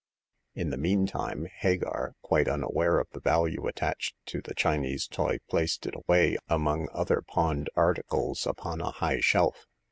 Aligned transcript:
In 0.55 0.71
the 0.71 0.79
meantime, 0.79 1.45
Hagar, 1.59 2.15
quite 2.23 2.47
unaware 2.47 2.97
of 2.97 3.07
the 3.11 3.19
value 3.19 3.67
attached 3.67 4.15
to 4.25 4.41
the 4.41 4.55
Chinese 4.55 5.05
toy, 5.07 5.37
placed 5.47 5.85
it 5.85 5.93
away 5.95 6.39
among 6.47 6.87
other 6.91 7.21
pawned 7.21 7.69
articles 7.75 8.47
upon 8.47 8.81
a 8.81 8.89
high 8.89 9.19
shelf. 9.19 9.67